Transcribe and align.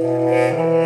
Música 0.00 0.77